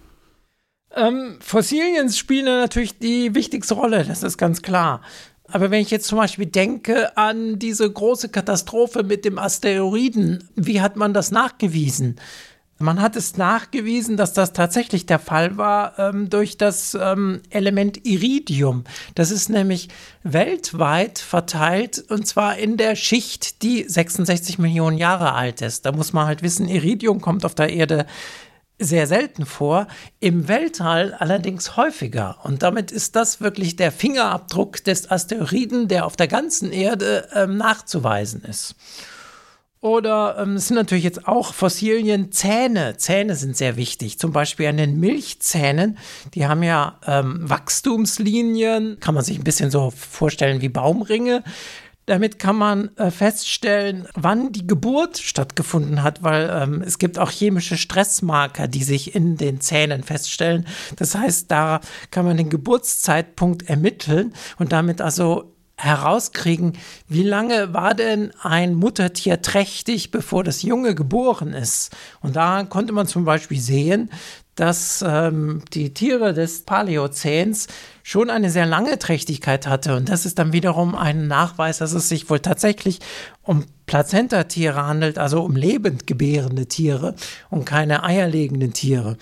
Ähm, 0.95 1.37
Fossilien 1.39 2.09
spielen 2.09 2.45
natürlich 2.45 2.97
die 2.97 3.35
wichtigste 3.35 3.75
Rolle, 3.75 4.03
das 4.05 4.23
ist 4.23 4.37
ganz 4.37 4.61
klar. 4.61 5.01
Aber 5.49 5.71
wenn 5.71 5.81
ich 5.81 5.91
jetzt 5.91 6.07
zum 6.07 6.17
Beispiel 6.17 6.45
denke 6.45 7.15
an 7.17 7.57
diese 7.57 7.89
große 7.89 8.29
Katastrophe 8.29 9.03
mit 9.03 9.23
dem 9.23 9.37
Asteroiden, 9.37 10.49
wie 10.55 10.81
hat 10.81 10.97
man 10.97 11.13
das 11.13 11.31
nachgewiesen? 11.31 12.17
Man 12.79 13.01
hat 13.01 13.15
es 13.15 13.37
nachgewiesen, 13.37 14.17
dass 14.17 14.33
das 14.33 14.53
tatsächlich 14.53 15.05
der 15.07 15.19
Fall 15.19 15.57
war 15.57 15.97
ähm, 15.97 16.29
durch 16.29 16.57
das 16.57 16.95
ähm, 16.99 17.41
Element 17.49 18.05
Iridium. 18.05 18.83
Das 19.15 19.31
ist 19.31 19.49
nämlich 19.49 19.89
weltweit 20.23 21.17
verteilt 21.17 22.03
und 22.09 22.27
zwar 22.27 22.57
in 22.57 22.77
der 22.77 22.95
Schicht, 22.95 23.63
die 23.63 23.83
66 23.83 24.59
Millionen 24.59 24.97
Jahre 24.97 25.33
alt 25.33 25.61
ist. 25.61 25.85
Da 25.85 25.91
muss 25.91 26.13
man 26.13 26.27
halt 26.27 26.43
wissen, 26.43 26.67
Iridium 26.67 27.19
kommt 27.19 27.45
auf 27.45 27.55
der 27.55 27.69
Erde 27.69 28.05
sehr 28.79 29.07
selten 29.07 29.45
vor, 29.45 29.87
im 30.19 30.47
Weltall 30.47 31.15
allerdings 31.15 31.77
häufiger. 31.77 32.37
Und 32.43 32.61
damit 32.61 32.91
ist 32.91 33.15
das 33.15 33.41
wirklich 33.41 33.75
der 33.75 33.91
Fingerabdruck 33.91 34.83
des 34.83 35.09
Asteroiden, 35.09 35.87
der 35.87 36.05
auf 36.05 36.15
der 36.15 36.27
ganzen 36.27 36.71
Erde 36.71 37.27
ähm, 37.33 37.57
nachzuweisen 37.57 38.43
ist. 38.43 38.75
Oder 39.87 40.35
ähm, 40.39 40.55
es 40.55 40.67
sind 40.67 40.75
natürlich 40.75 41.05
jetzt 41.05 41.29
auch 41.29 41.53
Fossilien, 41.53 42.29
Zähne. 42.33 42.97
Zähne 42.97 43.37
sind 43.37 43.55
sehr 43.55 43.77
wichtig. 43.77 44.19
Zum 44.19 44.33
Beispiel 44.33 44.67
an 44.67 44.75
den 44.75 44.99
Milchzähnen. 44.99 45.97
Die 46.33 46.45
haben 46.45 46.61
ja 46.61 46.99
ähm, 47.07 47.49
Wachstumslinien, 47.49 48.99
kann 48.99 49.15
man 49.15 49.23
sich 49.23 49.37
ein 49.37 49.45
bisschen 49.45 49.71
so 49.71 49.91
vorstellen 49.91 50.59
wie 50.59 50.67
Baumringe. 50.67 51.41
Damit 52.05 52.37
kann 52.37 52.57
man 52.57 52.97
äh, 52.97 53.11
feststellen, 53.11 54.09
wann 54.13 54.51
die 54.51 54.67
Geburt 54.67 55.19
stattgefunden 55.19 56.03
hat, 56.03 56.21
weil 56.21 56.49
ähm, 56.51 56.83
es 56.85 56.99
gibt 56.99 57.17
auch 57.17 57.31
chemische 57.31 57.77
Stressmarker, 57.77 58.67
die 58.67 58.83
sich 58.83 59.15
in 59.15 59.37
den 59.37 59.61
Zähnen 59.61 60.03
feststellen. 60.03 60.67
Das 60.97 61.15
heißt, 61.15 61.49
da 61.49 61.79
kann 62.11 62.25
man 62.25 62.35
den 62.35 62.49
Geburtszeitpunkt 62.49 63.69
ermitteln 63.69 64.33
und 64.57 64.73
damit 64.73 64.99
also 64.99 65.53
herauskriegen, 65.77 66.73
wie 67.07 67.23
lange 67.23 67.73
war 67.73 67.93
denn 67.93 68.31
ein 68.41 68.73
Muttertier 68.73 69.41
trächtig, 69.41 70.11
bevor 70.11 70.43
das 70.43 70.63
Junge 70.63 70.95
geboren 70.95 71.53
ist. 71.53 71.95
Und 72.21 72.35
da 72.35 72.63
konnte 72.63 72.93
man 72.93 73.07
zum 73.07 73.25
Beispiel 73.25 73.59
sehen, 73.59 74.09
dass 74.55 75.05
ähm, 75.07 75.61
die 75.73 75.93
Tiere 75.93 76.33
des 76.33 76.63
Paläozäns 76.63 77.67
schon 78.01 78.31
eine 78.31 78.49
sehr 78.49 78.65
lange 78.65 78.97
Trächtigkeit 78.97 79.67
hatte. 79.67 79.95
Und 79.95 80.09
das 80.09 80.25
ist 80.25 80.39
dann 80.39 80.51
wiederum 80.51 80.95
ein 80.95 81.27
Nachweis, 81.27 81.77
dass 81.77 81.93
es 81.93 82.09
sich 82.09 82.27
wohl 82.29 82.39
tatsächlich 82.39 82.99
um 83.43 83.65
Plazentatiere 83.85 84.83
handelt, 84.87 85.19
also 85.19 85.43
um 85.43 85.55
lebend 85.55 86.07
gebärende 86.07 86.65
Tiere 86.65 87.13
und 87.51 87.65
keine 87.65 88.03
eierlegenden 88.03 88.73
Tiere, 88.73 89.17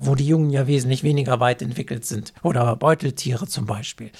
wo 0.00 0.16
die 0.16 0.26
Jungen 0.26 0.50
ja 0.50 0.66
wesentlich 0.66 1.04
weniger 1.04 1.38
weit 1.38 1.62
entwickelt 1.62 2.04
sind. 2.04 2.32
Oder 2.42 2.74
Beuteltiere 2.74 3.46
zum 3.46 3.66
Beispiel. 3.66 4.10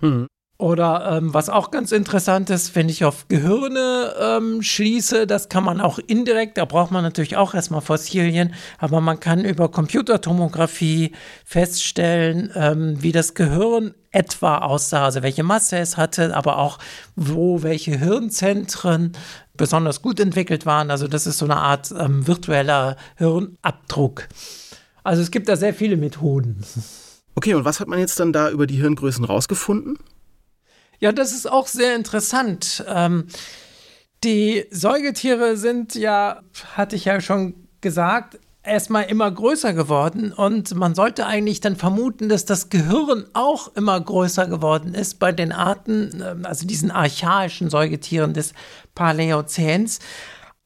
Hm. 0.00 0.28
Oder 0.62 1.16
ähm, 1.16 1.34
was 1.34 1.48
auch 1.48 1.72
ganz 1.72 1.90
interessant 1.90 2.48
ist, 2.48 2.76
wenn 2.76 2.88
ich 2.88 3.04
auf 3.04 3.26
Gehirne 3.26 4.14
ähm, 4.20 4.62
schließe, 4.62 5.26
das 5.26 5.48
kann 5.48 5.64
man 5.64 5.80
auch 5.80 5.98
indirekt, 5.98 6.56
da 6.56 6.66
braucht 6.66 6.92
man 6.92 7.02
natürlich 7.02 7.36
auch 7.36 7.52
erstmal 7.52 7.80
Fossilien, 7.80 8.54
aber 8.78 9.00
man 9.00 9.18
kann 9.18 9.44
über 9.44 9.72
Computertomographie 9.72 11.10
feststellen, 11.44 12.52
ähm, 12.54 13.02
wie 13.02 13.10
das 13.10 13.34
Gehirn 13.34 13.94
etwa 14.12 14.58
aussah, 14.58 15.06
also 15.06 15.24
welche 15.24 15.42
Masse 15.42 15.78
es 15.78 15.96
hatte, 15.96 16.36
aber 16.36 16.58
auch 16.58 16.78
wo 17.16 17.64
welche 17.64 17.98
Hirnzentren 17.98 19.14
besonders 19.56 20.00
gut 20.00 20.20
entwickelt 20.20 20.64
waren. 20.64 20.92
Also 20.92 21.08
das 21.08 21.26
ist 21.26 21.38
so 21.38 21.44
eine 21.44 21.56
Art 21.56 21.92
ähm, 21.98 22.28
virtueller 22.28 22.94
Hirnabdruck. 23.16 24.28
Also 25.02 25.22
es 25.22 25.32
gibt 25.32 25.48
da 25.48 25.56
sehr 25.56 25.74
viele 25.74 25.96
Methoden. 25.96 26.64
Okay, 27.34 27.54
und 27.54 27.64
was 27.64 27.80
hat 27.80 27.88
man 27.88 27.98
jetzt 27.98 28.20
dann 28.20 28.32
da 28.32 28.48
über 28.48 28.68
die 28.68 28.76
Hirngrößen 28.76 29.24
rausgefunden? 29.24 29.98
Ja, 31.02 31.10
das 31.10 31.32
ist 31.32 31.50
auch 31.50 31.66
sehr 31.66 31.96
interessant. 31.96 32.84
Ähm, 32.86 33.26
die 34.22 34.66
Säugetiere 34.70 35.56
sind 35.56 35.96
ja, 35.96 36.42
hatte 36.76 36.94
ich 36.94 37.06
ja 37.06 37.20
schon 37.20 37.54
gesagt, 37.80 38.38
erstmal 38.62 39.06
immer 39.06 39.28
größer 39.28 39.72
geworden 39.72 40.32
und 40.32 40.76
man 40.76 40.94
sollte 40.94 41.26
eigentlich 41.26 41.58
dann 41.58 41.74
vermuten, 41.74 42.28
dass 42.28 42.44
das 42.44 42.68
Gehirn 42.68 43.24
auch 43.32 43.74
immer 43.74 44.00
größer 44.00 44.46
geworden 44.46 44.94
ist 44.94 45.18
bei 45.18 45.32
den 45.32 45.50
Arten, 45.50 46.22
ähm, 46.24 46.46
also 46.46 46.68
diesen 46.68 46.92
archaischen 46.92 47.68
Säugetieren 47.68 48.32
des 48.32 48.54
Paläozäns. 48.94 49.98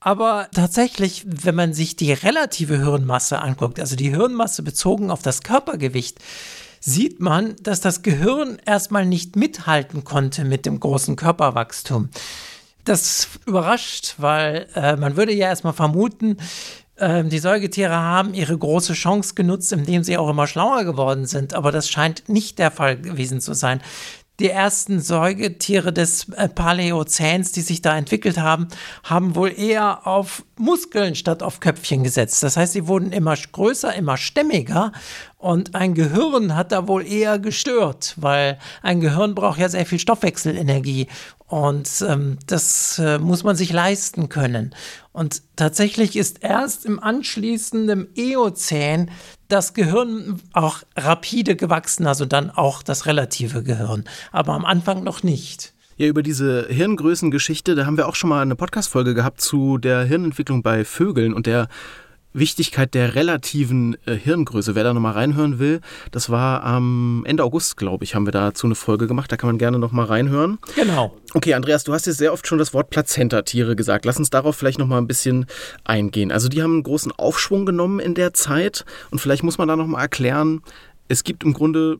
Aber 0.01 0.49
tatsächlich, 0.55 1.25
wenn 1.27 1.55
man 1.55 1.73
sich 1.73 1.97
die 1.97 2.13
relative 2.13 2.77
Hirnmasse 2.77 3.39
anguckt, 3.41 3.81
also 3.81 3.97
die 3.97 4.11
Hirnmasse 4.11 4.63
bezogen 4.63 5.11
auf 5.11 5.23
das 5.23 5.43
Körpergewicht, 5.43 6.19
sieht 6.87 7.19
man, 7.19 7.57
dass 7.63 7.81
das 7.81 8.03
Gehirn 8.03 8.59
erstmal 8.65 9.05
nicht 9.05 9.35
mithalten 9.35 10.05
konnte 10.05 10.45
mit 10.45 10.67
dem 10.67 10.79
großen 10.79 11.17
Körperwachstum. 11.17 12.11
Das 12.85 13.29
überrascht, 13.45 14.15
weil 14.19 14.69
äh, 14.77 14.95
man 14.95 15.17
würde 15.17 15.35
ja 15.35 15.49
erstmal 15.49 15.73
vermuten, 15.73 16.37
äh, 16.95 17.25
die 17.25 17.41
Säugetiere 17.41 17.97
haben 17.97 18.35
ihre 18.35 18.57
große 18.57 18.93
Chance 18.93 19.35
genutzt, 19.35 19.73
indem 19.73 20.05
sie 20.05 20.17
auch 20.17 20.31
immer 20.31 20.47
schlauer 20.47 20.85
geworden 20.85 21.27
sind. 21.27 21.55
Aber 21.55 21.73
das 21.73 21.91
scheint 21.91 22.29
nicht 22.29 22.61
der 22.61 22.71
Fall 22.71 22.97
gewesen 22.97 23.41
zu 23.41 23.53
sein 23.53 23.81
die 24.39 24.51
ersten 24.51 25.01
Säugetiere 25.01 25.93
des 25.93 26.29
äh, 26.31 26.49
Paläozäns, 26.49 27.53
die 27.53 27.63
sich 27.63 27.81
da 27.81 27.97
entwickelt 27.97 28.39
haben, 28.39 28.69
haben 29.03 29.35
wohl 29.35 29.53
eher 29.57 30.07
auf 30.07 30.45
Muskeln 30.59 31.15
statt 31.15 31.43
auf 31.43 31.61
Köpfchen 31.61 32.03
gesetzt. 32.03 32.43
Das 32.43 32.57
heißt, 32.57 32.75
sie 32.75 32.87
wurden 32.87 33.13
immer 33.13 33.35
größer, 33.37 33.95
immer 33.95 34.17
stämmiger 34.17 34.93
und 35.39 35.75
ein 35.75 35.95
Gehirn 35.95 36.57
hat 36.57 36.73
da 36.73 36.89
wohl 36.89 37.07
eher 37.07 37.39
gestört, 37.39 38.15
weil 38.17 38.59
ein 38.83 39.01
Gehirn 39.01 39.35
braucht 39.35 39.59
ja 39.59 39.69
sehr 39.69 39.85
viel 39.85 39.99
Stoffwechselenergie 39.99 41.09
und 41.47 41.89
ähm, 42.09 42.39
das 42.47 42.99
äh, 42.99 43.19
muss 43.19 43.45
man 43.45 43.55
sich 43.55 43.73
leisten 43.73 44.29
können. 44.29 44.75
Und 45.13 45.43
tatsächlich 45.57 46.17
ist 46.17 46.43
erst 46.43 46.87
im 46.87 46.99
anschließenden 46.99 48.09
Eozän 48.17 49.11
das 49.49 49.75
Gehirn 49.75 50.41
auch 50.53 50.83
rapide 50.97 51.55
gewachsen, 51.55 52.07
also 52.07 52.25
dann 52.25 52.51
auch 52.51 52.83
das 52.83 53.07
relative 53.07 53.63
Gehirn, 53.63 54.05
aber 54.33 54.55
am 54.55 54.65
Anfang 54.65 55.05
noch 55.05 55.23
nicht. 55.23 55.75
Ja, 55.99 56.09
über 56.09 56.23
diese 56.23 56.67
Hirngrößengeschichte, 56.69 57.75
da 57.75 57.87
haben 57.87 57.97
wir 57.97 58.07
auch 58.07 58.17
schon 58.17 58.29
mal 58.29 58.43
eine 58.43 58.57
Podcast-Folge 58.57 59.15
gehabt 59.15 59.41
zu 59.41 59.79
der 59.79 60.05
Hirnentwicklung 60.05 60.63
bei 60.63 60.85
Vögeln 60.85 61.33
und 61.33 61.47
der 61.47 61.69
Wichtigkeit 62.39 62.95
der 62.95 63.15
relativen 63.15 63.97
äh, 64.07 64.15
Hirngröße. 64.15 64.75
Wer 64.75 64.85
da 64.85 64.95
nochmal 64.95 65.13
reinhören 65.13 65.59
will, 65.59 65.81
das 66.11 66.31
war 66.31 66.63
am 66.65 67.25
Ende 67.27 67.43
August, 67.45 67.77
glaube 67.77 68.05
ich, 68.05 68.15
haben 68.15 68.27
wir 68.27 68.33
dazu 68.33 68.67
eine 68.67 68.75
Folge 68.75 69.07
gemacht. 69.07 69.33
Da 69.33 69.37
kann 69.37 69.49
man 69.49 69.59
gerne 69.59 69.79
nochmal 69.79 70.07
reinhören. 70.07 70.59
Genau. 70.75 71.17
Okay, 71.35 71.55
Andreas, 71.55 71.85
du 71.85 71.93
hast 71.93 72.07
jetzt 72.07 72.19
sehr 72.19 72.33
oft 72.33 72.47
schon 72.47 72.59
das 72.59 72.75
Wort 72.75 72.91
Plazentatiere 72.91 73.77
gesagt. 73.77 74.05
Lass 74.05 74.19
uns 74.19 74.31
darauf 74.31 74.57
vielleicht 74.57 74.79
nochmal 74.79 75.01
ein 75.01 75.07
bisschen 75.07 75.47
eingehen. 75.85 76.31
Also 76.31 76.49
die 76.49 76.63
haben 76.63 76.75
einen 76.75 76.83
großen 76.83 77.13
Aufschwung 77.13 77.67
genommen 77.67 78.01
in 78.01 78.15
der 78.15 78.33
Zeit 78.35 78.85
und 79.11 79.19
vielleicht 79.19 79.43
muss 79.43 79.59
man 79.59 79.69
da 79.69 79.77
nochmal 79.77 80.03
erklären, 80.03 80.63
es 81.09 81.25
gibt 81.25 81.45
im 81.45 81.53
Grunde 81.53 81.99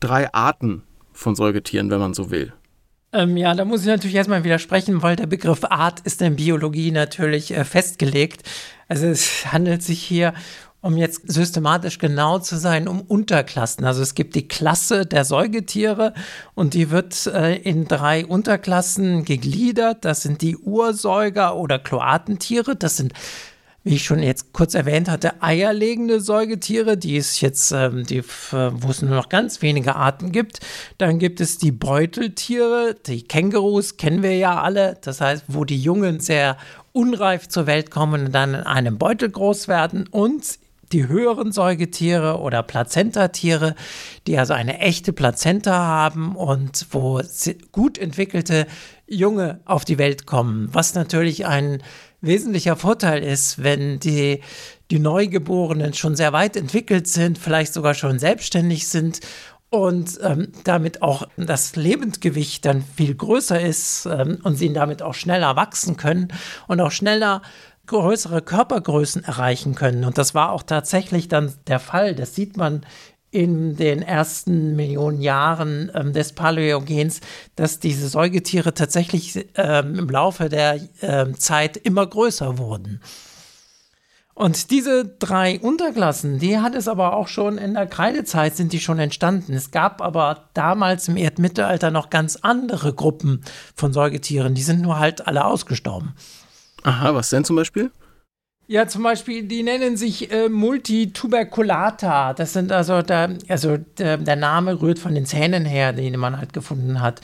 drei 0.00 0.32
Arten 0.32 0.82
von 1.12 1.34
Säugetieren, 1.34 1.90
wenn 1.90 2.00
man 2.00 2.14
so 2.14 2.30
will. 2.30 2.52
Ähm, 3.12 3.36
ja, 3.36 3.54
da 3.54 3.64
muss 3.64 3.80
ich 3.80 3.88
natürlich 3.88 4.14
erstmal 4.14 4.44
widersprechen, 4.44 5.02
weil 5.02 5.16
der 5.16 5.26
Begriff 5.26 5.64
Art 5.64 6.00
ist 6.00 6.22
in 6.22 6.36
Biologie 6.36 6.92
natürlich 6.92 7.52
äh, 7.52 7.64
festgelegt. 7.64 8.42
Also 8.88 9.06
es 9.06 9.52
handelt 9.52 9.82
sich 9.82 10.02
hier 10.02 10.32
um 10.82 10.96
jetzt 10.96 11.30
systematisch 11.30 11.98
genau 11.98 12.38
zu 12.38 12.56
sein, 12.56 12.88
um 12.88 13.02
Unterklassen. 13.02 13.84
Also 13.84 14.02
es 14.02 14.14
gibt 14.14 14.34
die 14.34 14.48
Klasse 14.48 15.04
der 15.04 15.24
Säugetiere 15.24 16.14
und 16.54 16.74
die 16.74 16.90
wird 16.90 17.26
äh, 17.26 17.56
in 17.56 17.86
drei 17.86 18.24
Unterklassen 18.24 19.24
gegliedert. 19.24 20.04
Das 20.04 20.22
sind 20.22 20.40
die 20.40 20.56
Ursäuger 20.56 21.56
oder 21.56 21.78
Kloatentiere. 21.78 22.76
Das 22.76 22.96
sind 22.96 23.12
wie 23.82 23.94
ich 23.94 24.04
schon 24.04 24.22
jetzt 24.22 24.52
kurz 24.52 24.74
erwähnt 24.74 25.08
hatte, 25.08 25.42
eierlegende 25.42 26.20
Säugetiere, 26.20 26.98
die 26.98 27.16
es 27.16 27.40
jetzt, 27.40 27.72
ähm, 27.72 28.04
die, 28.04 28.22
wo 28.22 28.90
es 28.90 29.00
nur 29.00 29.14
noch 29.14 29.28
ganz 29.28 29.62
wenige 29.62 29.96
Arten 29.96 30.32
gibt. 30.32 30.60
Dann 30.98 31.18
gibt 31.18 31.40
es 31.40 31.56
die 31.56 31.72
Beuteltiere, 31.72 32.96
die 33.06 33.22
Kängurus 33.22 33.96
kennen 33.96 34.22
wir 34.22 34.36
ja 34.36 34.60
alle. 34.60 34.98
Das 35.02 35.20
heißt, 35.20 35.44
wo 35.48 35.64
die 35.64 35.80
Jungen 35.80 36.20
sehr 36.20 36.58
unreif 36.92 37.48
zur 37.48 37.66
Welt 37.66 37.90
kommen 37.90 38.26
und 38.26 38.32
dann 38.32 38.54
in 38.54 38.62
einem 38.62 38.98
Beutel 38.98 39.30
groß 39.30 39.68
werden. 39.68 40.06
Und 40.08 40.58
die 40.92 41.08
höheren 41.08 41.52
Säugetiere 41.52 42.40
oder 42.40 42.62
Plazentatiere, 42.62 43.76
die 44.26 44.36
also 44.38 44.54
eine 44.54 44.80
echte 44.80 45.12
Plazenta 45.12 45.72
haben 45.72 46.34
und 46.36 46.86
wo 46.90 47.20
gut 47.72 47.96
entwickelte 47.96 48.66
Junge 49.06 49.60
auf 49.64 49.84
die 49.84 49.98
Welt 49.98 50.26
kommen, 50.26 50.68
was 50.72 50.94
natürlich 50.94 51.46
ein 51.46 51.82
wesentlicher 52.20 52.76
Vorteil 52.76 53.22
ist, 53.22 53.62
wenn 53.62 53.98
die, 54.00 54.40
die 54.90 54.98
Neugeborenen 54.98 55.94
schon 55.94 56.16
sehr 56.16 56.32
weit 56.32 56.56
entwickelt 56.56 57.08
sind, 57.08 57.38
vielleicht 57.38 57.72
sogar 57.72 57.94
schon 57.94 58.18
selbstständig 58.18 58.88
sind 58.88 59.20
und 59.70 60.18
ähm, 60.22 60.52
damit 60.64 61.00
auch 61.00 61.28
das 61.36 61.76
Lebendgewicht 61.76 62.64
dann 62.64 62.82
viel 62.82 63.14
größer 63.14 63.60
ist 63.60 64.06
ähm, 64.06 64.38
und 64.42 64.56
sie 64.56 64.72
damit 64.72 65.00
auch 65.02 65.14
schneller 65.14 65.56
wachsen 65.56 65.96
können 65.96 66.28
und 66.66 66.80
auch 66.80 66.90
schneller 66.90 67.42
größere 67.86 68.42
Körpergrößen 68.42 69.24
erreichen 69.24 69.74
können. 69.74 70.04
Und 70.04 70.18
das 70.18 70.34
war 70.34 70.52
auch 70.52 70.62
tatsächlich 70.62 71.28
dann 71.28 71.54
der 71.66 71.80
Fall. 71.80 72.14
Das 72.14 72.34
sieht 72.34 72.56
man 72.56 72.84
in 73.30 73.76
den 73.76 74.02
ersten 74.02 74.74
Millionen 74.76 75.20
Jahren 75.20 75.90
ähm, 75.94 76.12
des 76.12 76.32
Paläogens, 76.32 77.20
dass 77.56 77.78
diese 77.78 78.08
Säugetiere 78.08 78.74
tatsächlich 78.74 79.46
ähm, 79.54 79.98
im 79.98 80.08
Laufe 80.08 80.48
der 80.48 80.80
ähm, 81.02 81.38
Zeit 81.38 81.76
immer 81.76 82.06
größer 82.06 82.58
wurden. 82.58 83.00
Und 84.34 84.70
diese 84.70 85.04
drei 85.04 85.60
Unterklassen, 85.60 86.38
die 86.38 86.58
hat 86.58 86.74
es 86.74 86.88
aber 86.88 87.14
auch 87.14 87.28
schon 87.28 87.58
in 87.58 87.74
der 87.74 87.86
Kreidezeit 87.86 88.56
sind 88.56 88.72
die 88.72 88.80
schon 88.80 88.98
entstanden. 88.98 89.52
Es 89.52 89.70
gab 89.70 90.00
aber 90.00 90.48
damals 90.54 91.08
im 91.08 91.18
Erdmittelalter 91.18 91.90
noch 91.90 92.08
ganz 92.08 92.36
andere 92.36 92.94
Gruppen 92.94 93.42
von 93.74 93.92
Säugetieren. 93.92 94.54
Die 94.54 94.62
sind 94.62 94.80
nur 94.80 94.98
halt 94.98 95.26
alle 95.26 95.44
ausgestorben. 95.44 96.14
Aha, 96.84 97.14
was 97.14 97.28
denn 97.28 97.44
zum 97.44 97.56
Beispiel? 97.56 97.90
Ja, 98.70 98.86
zum 98.86 99.02
Beispiel, 99.02 99.42
die 99.42 99.64
nennen 99.64 99.96
sich 99.96 100.30
äh, 100.30 100.48
Multituberculata. 100.48 102.34
Das 102.34 102.52
sind 102.52 102.70
also, 102.70 103.02
der, 103.02 103.36
also 103.48 103.78
der, 103.78 104.16
der, 104.16 104.36
Name 104.36 104.80
rührt 104.80 105.00
von 105.00 105.12
den 105.12 105.26
Zähnen 105.26 105.64
her, 105.64 105.92
die 105.92 106.08
man 106.16 106.38
halt 106.38 106.52
gefunden 106.52 107.00
hat. 107.00 107.20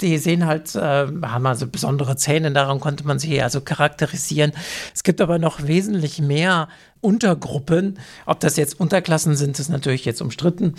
Die 0.00 0.16
sehen 0.18 0.46
halt, 0.46 0.76
äh, 0.76 1.08
haben 1.08 1.44
also 1.44 1.66
besondere 1.66 2.14
Zähne, 2.14 2.52
daran 2.52 2.78
konnte 2.78 3.04
man 3.04 3.18
sie 3.18 3.42
also 3.42 3.62
charakterisieren. 3.62 4.52
Es 4.94 5.02
gibt 5.02 5.20
aber 5.20 5.40
noch 5.40 5.66
wesentlich 5.66 6.20
mehr 6.20 6.68
Untergruppen. 7.00 7.98
Ob 8.24 8.38
das 8.38 8.56
jetzt 8.56 8.78
Unterklassen 8.78 9.34
sind, 9.34 9.58
ist 9.58 9.70
natürlich 9.70 10.04
jetzt 10.04 10.22
umstritten. 10.22 10.76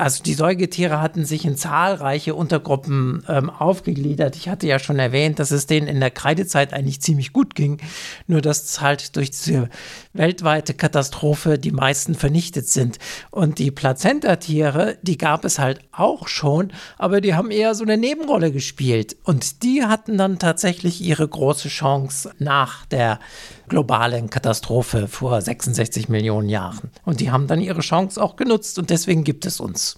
Also 0.00 0.22
die 0.22 0.34
Säugetiere 0.34 1.00
hatten 1.00 1.24
sich 1.24 1.44
in 1.44 1.56
zahlreiche 1.56 2.34
Untergruppen 2.34 3.22
ähm, 3.28 3.50
aufgegliedert. 3.50 4.36
Ich 4.36 4.48
hatte 4.48 4.66
ja 4.66 4.78
schon 4.78 4.98
erwähnt, 4.98 5.38
dass 5.38 5.50
es 5.50 5.66
denen 5.66 5.88
in 5.88 6.00
der 6.00 6.10
Kreidezeit 6.10 6.72
eigentlich 6.72 7.00
ziemlich 7.00 7.32
gut 7.32 7.54
ging, 7.54 7.78
nur 8.26 8.40
dass 8.40 8.80
halt 8.80 9.16
durch 9.16 9.30
diese 9.30 9.68
weltweite 10.12 10.74
Katastrophe 10.74 11.58
die 11.58 11.70
meisten 11.70 12.14
vernichtet 12.14 12.68
sind. 12.68 12.98
Und 13.30 13.58
die 13.58 13.70
Plazentatiere, 13.70 14.98
die 15.02 15.18
gab 15.18 15.44
es 15.44 15.58
halt 15.58 15.80
auch 15.92 16.28
schon, 16.28 16.72
aber 16.98 17.20
die 17.20 17.34
haben 17.34 17.50
eher 17.50 17.74
so 17.74 17.84
eine 17.84 17.96
Nebenrolle 17.96 18.52
gespielt. 18.52 19.16
Und 19.24 19.62
die 19.62 19.84
hatten 19.84 20.18
dann 20.18 20.38
tatsächlich 20.38 21.00
ihre 21.00 21.26
große 21.26 21.68
Chance 21.68 22.32
nach 22.38 22.86
der 22.86 23.20
globalen 23.68 24.30
Katastrophe 24.30 25.06
vor 25.08 25.40
66 25.40 26.08
Millionen 26.08 26.48
Jahren. 26.48 26.90
Und 27.04 27.20
die 27.20 27.30
haben 27.30 27.46
dann 27.46 27.60
ihre 27.60 27.80
Chance 27.80 28.22
auch 28.22 28.36
genutzt 28.36 28.78
und 28.78 28.90
deswegen 28.90 29.24
gibt 29.24 29.46
es 29.46 29.60
uns. 29.60 29.96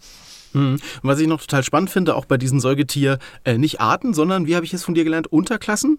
Hm. 0.52 0.78
Was 1.02 1.18
ich 1.18 1.26
noch 1.26 1.40
total 1.40 1.62
spannend 1.62 1.90
finde, 1.90 2.14
auch 2.14 2.26
bei 2.26 2.36
diesen 2.36 2.60
Säugetier, 2.60 3.18
äh, 3.44 3.56
nicht 3.56 3.80
Arten, 3.80 4.12
sondern, 4.12 4.46
wie 4.46 4.54
habe 4.54 4.66
ich 4.66 4.74
es 4.74 4.84
von 4.84 4.94
dir 4.94 5.04
gelernt, 5.04 5.32
Unterklassen? 5.32 5.98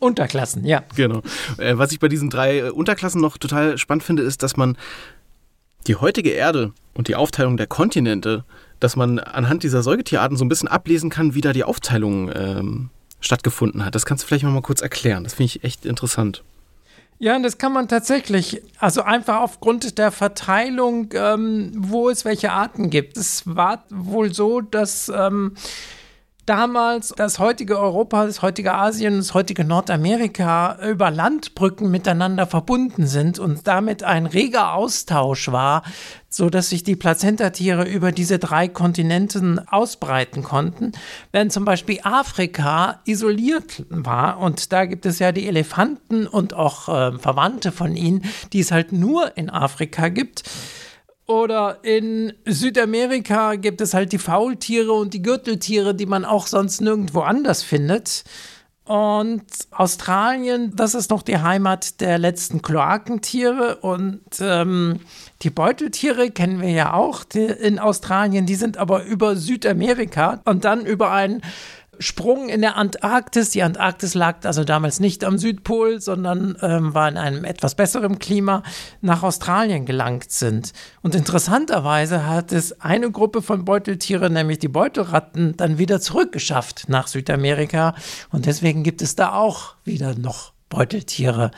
Unterklassen, 0.00 0.64
ja. 0.64 0.82
Genau. 0.94 1.22
Äh, 1.58 1.78
was 1.78 1.92
ich 1.92 2.00
bei 2.00 2.08
diesen 2.08 2.30
drei 2.30 2.58
äh, 2.58 2.70
Unterklassen 2.70 3.20
noch 3.20 3.38
total 3.38 3.78
spannend 3.78 4.04
finde, 4.04 4.22
ist, 4.22 4.42
dass 4.42 4.56
man 4.56 4.76
die 5.86 5.96
heutige 5.96 6.30
Erde 6.30 6.72
und 6.94 7.08
die 7.08 7.14
Aufteilung 7.14 7.56
der 7.56 7.66
Kontinente, 7.66 8.44
dass 8.80 8.96
man 8.96 9.18
anhand 9.18 9.62
dieser 9.62 9.82
Säugetierarten 9.82 10.36
so 10.36 10.44
ein 10.44 10.48
bisschen 10.48 10.68
ablesen 10.68 11.10
kann, 11.10 11.34
wie 11.34 11.40
da 11.40 11.52
die 11.52 11.64
Aufteilung 11.64 12.30
ähm, 12.34 12.90
stattgefunden 13.20 13.84
hat. 13.84 13.94
Das 13.94 14.06
kannst 14.06 14.24
du 14.24 14.28
vielleicht 14.28 14.44
noch 14.44 14.52
mal 14.52 14.62
kurz 14.62 14.80
erklären. 14.80 15.24
Das 15.24 15.34
finde 15.34 15.46
ich 15.46 15.64
echt 15.64 15.86
interessant. 15.86 16.42
Ja, 17.18 17.38
das 17.38 17.56
kann 17.56 17.72
man 17.72 17.88
tatsächlich. 17.88 18.60
Also 18.78 19.02
einfach 19.02 19.40
aufgrund 19.40 19.96
der 19.96 20.12
Verteilung, 20.12 21.08
ähm, 21.14 21.72
wo 21.74 22.10
es 22.10 22.24
welche 22.26 22.52
Arten 22.52 22.90
gibt. 22.90 23.16
Es 23.16 23.42
war 23.46 23.84
wohl 23.88 24.34
so, 24.34 24.60
dass 24.60 25.10
ähm, 25.14 25.54
damals 26.46 27.12
das 27.16 27.38
heutige 27.38 27.78
Europa, 27.78 28.24
das 28.24 28.40
heutige 28.40 28.72
Asien, 28.74 29.18
das 29.18 29.34
heutige 29.34 29.64
Nordamerika 29.64 30.78
über 30.88 31.10
Landbrücken 31.10 31.90
miteinander 31.90 32.46
verbunden 32.46 33.06
sind 33.06 33.38
und 33.38 33.66
damit 33.66 34.04
ein 34.04 34.26
reger 34.26 34.72
Austausch 34.74 35.48
war, 35.48 35.82
so 36.28 36.48
dass 36.48 36.70
sich 36.70 36.84
die 36.84 36.96
Plazentatiere 36.96 37.84
über 37.84 38.12
diese 38.12 38.38
drei 38.38 38.68
Kontinenten 38.68 39.58
ausbreiten 39.68 40.42
konnten, 40.42 40.92
während 41.32 41.52
zum 41.52 41.64
Beispiel 41.64 41.98
Afrika 42.04 43.00
isoliert 43.04 43.84
war 43.88 44.38
und 44.38 44.72
da 44.72 44.84
gibt 44.84 45.04
es 45.04 45.18
ja 45.18 45.32
die 45.32 45.48
Elefanten 45.48 46.26
und 46.26 46.54
auch 46.54 46.88
äh, 46.88 47.18
Verwandte 47.18 47.72
von 47.72 47.96
ihnen, 47.96 48.24
die 48.52 48.60
es 48.60 48.70
halt 48.70 48.92
nur 48.92 49.36
in 49.36 49.50
Afrika 49.50 50.08
gibt. 50.08 50.44
Oder 51.26 51.78
in 51.82 52.32
Südamerika 52.44 53.56
gibt 53.56 53.80
es 53.80 53.94
halt 53.94 54.12
die 54.12 54.18
Faultiere 54.18 54.92
und 54.92 55.12
die 55.12 55.22
Gürteltiere, 55.22 55.94
die 55.94 56.06
man 56.06 56.24
auch 56.24 56.46
sonst 56.46 56.80
nirgendwo 56.80 57.20
anders 57.20 57.64
findet. 57.64 58.24
Und 58.84 59.42
Australien, 59.72 60.76
das 60.76 60.94
ist 60.94 61.10
noch 61.10 61.22
die 61.22 61.38
Heimat 61.38 62.00
der 62.00 62.18
letzten 62.18 62.62
Kloakentiere. 62.62 63.78
Und 63.78 64.22
ähm, 64.40 65.00
die 65.42 65.50
Beuteltiere 65.50 66.30
kennen 66.30 66.60
wir 66.60 66.70
ja 66.70 66.92
auch 66.94 67.24
in 67.34 67.80
Australien. 67.80 68.46
Die 68.46 68.54
sind 68.54 68.76
aber 68.76 69.02
über 69.02 69.34
Südamerika 69.34 70.40
und 70.44 70.64
dann 70.64 70.86
über 70.86 71.10
einen 71.10 71.42
Sprung 71.98 72.48
in 72.48 72.60
der 72.60 72.76
Antarktis. 72.76 73.50
Die 73.50 73.62
Antarktis 73.62 74.14
lag 74.14 74.44
also 74.44 74.64
damals 74.64 75.00
nicht 75.00 75.24
am 75.24 75.38
Südpol, 75.38 76.00
sondern 76.00 76.56
ähm, 76.62 76.94
war 76.94 77.08
in 77.08 77.16
einem 77.16 77.44
etwas 77.44 77.74
besseren 77.74 78.18
Klima 78.18 78.62
nach 79.00 79.22
Australien 79.22 79.86
gelangt 79.86 80.30
sind. 80.30 80.72
Und 81.02 81.14
interessanterweise 81.14 82.26
hat 82.26 82.52
es 82.52 82.80
eine 82.80 83.10
Gruppe 83.10 83.42
von 83.42 83.64
Beuteltieren, 83.64 84.32
nämlich 84.32 84.58
die 84.58 84.68
Beutelratten, 84.68 85.56
dann 85.56 85.78
wieder 85.78 86.00
zurückgeschafft 86.00 86.88
nach 86.88 87.08
Südamerika. 87.08 87.94
Und 88.30 88.46
deswegen 88.46 88.82
gibt 88.82 89.02
es 89.02 89.16
da 89.16 89.32
auch 89.32 89.74
wieder 89.84 90.14
noch 90.14 90.52
Beuteltiere. 90.68 91.50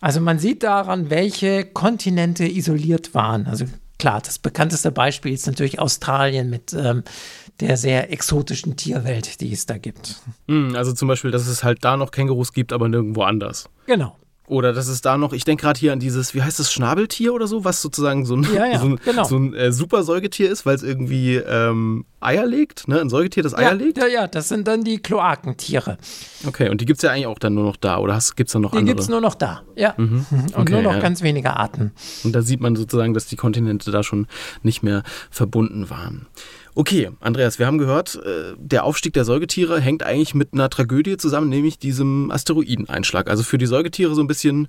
Also 0.00 0.20
man 0.20 0.38
sieht 0.38 0.62
daran, 0.62 1.10
welche 1.10 1.64
Kontinente 1.64 2.46
isoliert 2.46 3.14
waren. 3.14 3.46
Also 3.46 3.66
klar, 3.98 4.20
das 4.20 4.38
bekannteste 4.38 4.90
Beispiel 4.90 5.32
ist 5.32 5.46
natürlich 5.46 5.78
Australien 5.78 6.50
mit 6.50 6.72
ähm, 6.72 7.04
der 7.60 7.76
sehr 7.76 8.12
exotischen 8.12 8.76
Tierwelt, 8.76 9.40
die 9.40 9.52
es 9.52 9.66
da 9.66 9.78
gibt. 9.78 10.16
Hm, 10.48 10.74
also 10.76 10.92
zum 10.92 11.08
Beispiel, 11.08 11.30
dass 11.30 11.46
es 11.46 11.62
halt 11.62 11.84
da 11.84 11.96
noch 11.96 12.10
Kängurus 12.10 12.52
gibt, 12.52 12.72
aber 12.72 12.88
nirgendwo 12.88 13.22
anders. 13.22 13.68
Genau. 13.86 14.16
Oder 14.50 14.72
dass 14.72 14.88
es 14.88 15.00
da 15.00 15.16
noch, 15.16 15.32
ich 15.32 15.44
denke 15.44 15.62
gerade 15.62 15.78
hier 15.78 15.92
an 15.92 16.00
dieses, 16.00 16.34
wie 16.34 16.42
heißt 16.42 16.58
das, 16.58 16.72
Schnabeltier 16.72 17.32
oder 17.32 17.46
so, 17.46 17.64
was 17.64 17.80
sozusagen 17.80 18.26
so 18.26 18.34
ein, 18.34 18.44
ja, 18.52 18.66
ja, 18.66 18.78
so 18.80 18.86
ein, 18.86 18.96
genau. 19.04 19.22
so 19.22 19.36
ein 19.36 19.54
äh, 19.54 19.70
super 19.70 20.02
Säugetier 20.02 20.50
ist, 20.50 20.66
weil 20.66 20.74
es 20.74 20.82
irgendwie 20.82 21.36
ähm, 21.36 22.04
Eier 22.18 22.46
legt, 22.46 22.88
ne? 22.88 23.00
Ein 23.00 23.08
Säugetier, 23.08 23.44
das 23.44 23.54
Eier 23.54 23.68
ja, 23.68 23.72
legt? 23.74 23.98
Ja, 23.98 24.08
ja, 24.08 24.26
das 24.26 24.48
sind 24.48 24.66
dann 24.66 24.82
die 24.82 24.98
Kloakentiere. 24.98 25.98
Okay, 26.48 26.68
und 26.68 26.80
die 26.80 26.84
gibt 26.84 26.98
es 26.98 27.02
ja 27.02 27.12
eigentlich 27.12 27.28
auch 27.28 27.38
dann 27.38 27.54
nur 27.54 27.62
noch 27.62 27.76
da, 27.76 27.98
oder 27.98 28.18
gibt 28.34 28.48
es 28.48 28.52
dann 28.52 28.62
noch 28.62 28.72
die 28.72 28.78
andere? 28.78 28.86
Die 28.86 28.96
gibt 28.96 29.00
es 29.00 29.08
nur 29.08 29.20
noch 29.20 29.36
da, 29.36 29.62
ja. 29.76 29.94
Mhm. 29.96 30.26
Und 30.30 30.56
okay, 30.56 30.72
nur 30.72 30.82
noch 30.82 30.94
ja. 30.94 30.98
ganz 30.98 31.22
wenige 31.22 31.56
Arten. 31.56 31.92
Und 32.24 32.32
da 32.32 32.42
sieht 32.42 32.60
man 32.60 32.74
sozusagen, 32.74 33.14
dass 33.14 33.26
die 33.26 33.36
Kontinente 33.36 33.92
da 33.92 34.02
schon 34.02 34.26
nicht 34.64 34.82
mehr 34.82 35.04
verbunden 35.30 35.90
waren. 35.90 36.26
Okay, 36.74 37.10
Andreas, 37.20 37.58
wir 37.58 37.66
haben 37.66 37.78
gehört, 37.78 38.16
äh, 38.16 38.54
der 38.56 38.84
Aufstieg 38.84 39.12
der 39.12 39.24
Säugetiere 39.24 39.80
hängt 39.80 40.02
eigentlich 40.02 40.34
mit 40.34 40.52
einer 40.52 40.70
Tragödie 40.70 41.16
zusammen, 41.16 41.48
nämlich 41.48 41.78
diesem 41.78 42.30
Asteroideneinschlag. 42.30 43.28
Also 43.28 43.42
für 43.42 43.58
die 43.58 43.66
Säugetiere 43.66 44.14
so 44.14 44.22
ein 44.22 44.28
bisschen 44.28 44.68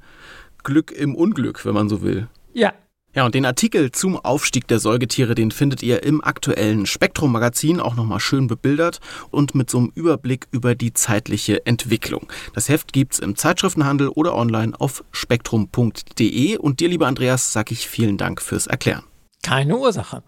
Glück 0.63 0.91
im 0.91 1.15
Unglück, 1.15 1.65
wenn 1.65 1.73
man 1.73 1.89
so 1.89 2.01
will. 2.01 2.27
Ja. 2.53 2.73
Ja, 3.13 3.25
und 3.25 3.35
den 3.35 3.45
Artikel 3.45 3.91
zum 3.91 4.15
Aufstieg 4.15 4.69
der 4.69 4.79
Säugetiere, 4.79 5.35
den 5.35 5.51
findet 5.51 5.83
ihr 5.83 6.01
im 6.03 6.23
aktuellen 6.23 6.85
Spektrum-Magazin 6.85 7.81
auch 7.81 7.95
nochmal 7.95 8.21
schön 8.21 8.47
bebildert 8.47 9.01
und 9.31 9.53
mit 9.53 9.69
so 9.69 9.79
einem 9.79 9.91
Überblick 9.95 10.47
über 10.51 10.75
die 10.75 10.93
zeitliche 10.93 11.65
Entwicklung. 11.65 12.31
Das 12.53 12.69
Heft 12.69 12.93
gibt's 12.93 13.19
im 13.19 13.35
Zeitschriftenhandel 13.35 14.07
oder 14.07 14.33
online 14.33 14.79
auf 14.79 15.03
spektrum.de. 15.11 16.57
Und 16.57 16.79
dir, 16.79 16.87
lieber 16.87 17.07
Andreas, 17.07 17.51
sag 17.51 17.71
ich 17.71 17.89
vielen 17.89 18.17
Dank 18.17 18.41
fürs 18.41 18.67
Erklären. 18.67 19.03
Keine 19.43 19.75
Ursache. 19.75 20.23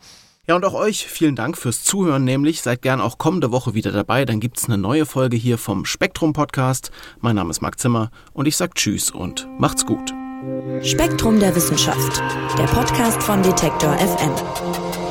Ja, 0.45 0.57
und 0.57 0.65
auch 0.65 0.73
euch 0.73 1.07
vielen 1.07 1.37
Dank 1.37 1.57
fürs 1.57 1.85
Zuhören, 1.85 2.25
nämlich 2.25 2.61
seid 2.61 2.81
gern 2.81 2.99
auch 2.99 3.17
kommende 3.17 3.53
Woche 3.53 3.75
wieder 3.75 3.93
dabei, 3.93 4.25
dann 4.25 4.41
gibt's 4.41 4.65
eine 4.65 4.77
neue 4.77 5.05
Folge 5.05 5.37
hier 5.37 5.57
vom 5.57 5.85
Spektrum 5.85 6.33
Podcast. 6.33 6.91
Mein 7.21 7.37
Name 7.37 7.49
ist 7.49 7.61
Marc 7.61 7.79
Zimmer 7.79 8.11
und 8.33 8.45
ich 8.45 8.57
sag 8.57 8.75
Tschüss 8.75 9.09
und 9.09 9.47
macht's 9.57 9.85
gut. 9.85 10.13
Spektrum 10.81 11.39
der 11.39 11.55
Wissenschaft, 11.55 12.21
der 12.57 12.65
Podcast 12.65 13.23
von 13.23 13.41
Detektor 13.41 13.97
FM. 13.97 15.02